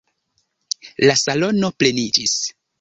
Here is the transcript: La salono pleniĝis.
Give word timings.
La 1.09 1.15
salono 1.25 1.73
pleniĝis. 1.85 2.37